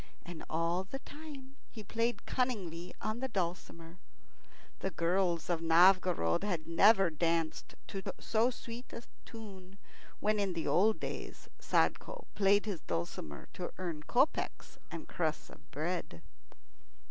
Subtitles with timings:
[0.25, 3.99] And all the time he played cunningly on the dulcimer.
[4.79, 9.77] The girls of Novgorod had never danced to so sweet a tune
[10.19, 15.69] when in the old days Sadko played his dulcimer to earn kopecks and crusts of
[15.69, 16.23] bread.